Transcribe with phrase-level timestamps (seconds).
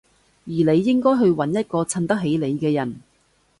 [0.45, 3.01] 而你應該去搵一個襯得起你嘅人